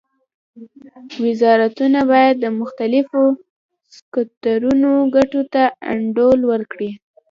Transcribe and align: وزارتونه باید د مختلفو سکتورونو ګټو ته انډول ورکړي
وزارتونه 1.23 1.99
باید 2.11 2.35
د 2.39 2.45
مختلفو 2.61 3.21
سکتورونو 3.95 4.91
ګټو 5.15 5.41
ته 5.53 5.63
انډول 5.91 6.39
ورکړي 6.51 6.91